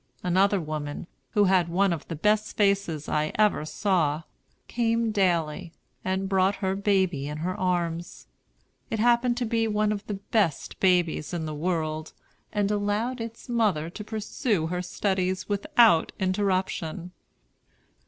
Another 0.23 0.59
woman, 0.59 1.05
who 1.33 1.43
had 1.43 1.69
one 1.69 1.93
of 1.93 2.07
the 2.07 2.15
best 2.15 2.57
faces 2.57 3.07
I 3.07 3.31
ever 3.35 3.65
saw, 3.65 4.23
came 4.67 5.11
daily, 5.11 5.73
and 6.03 6.27
brought 6.27 6.55
her 6.55 6.75
baby 6.75 7.27
in 7.27 7.37
her 7.45 7.53
arms. 7.55 8.25
It 8.89 8.97
happened 8.97 9.37
to 9.37 9.45
be 9.45 9.67
one 9.67 9.91
of 9.91 10.07
the 10.07 10.15
best 10.15 10.79
babies 10.79 11.35
in 11.35 11.45
the 11.45 11.53
world, 11.53 12.13
and 12.51 12.71
allowed 12.71 13.21
its 13.21 13.47
mother 13.47 13.91
to 13.91 14.03
pursue 14.03 14.65
her 14.65 14.81
studies 14.81 15.47
without 15.47 16.13
interruption. 16.19 17.11